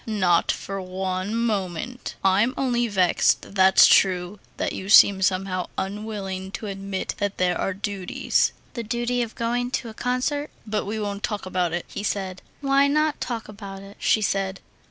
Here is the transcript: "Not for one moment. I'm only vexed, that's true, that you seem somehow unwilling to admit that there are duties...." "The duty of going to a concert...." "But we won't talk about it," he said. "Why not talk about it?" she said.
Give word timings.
"Not 0.07 0.51
for 0.51 0.81
one 0.81 1.35
moment. 1.35 2.15
I'm 2.23 2.55
only 2.57 2.87
vexed, 2.87 3.53
that's 3.53 3.85
true, 3.85 4.39
that 4.57 4.73
you 4.73 4.89
seem 4.89 5.21
somehow 5.21 5.67
unwilling 5.77 6.49
to 6.53 6.65
admit 6.65 7.13
that 7.19 7.37
there 7.37 7.55
are 7.55 7.75
duties...." 7.75 8.51
"The 8.73 8.81
duty 8.81 9.21
of 9.21 9.35
going 9.35 9.69
to 9.69 9.89
a 9.89 9.93
concert...." 9.93 10.49
"But 10.65 10.85
we 10.85 10.99
won't 10.99 11.21
talk 11.21 11.45
about 11.45 11.71
it," 11.71 11.85
he 11.87 12.01
said. 12.01 12.41
"Why 12.61 12.87
not 12.87 13.21
talk 13.21 13.47
about 13.47 13.83
it?" 13.83 13.95
she 13.99 14.23
said. 14.23 14.59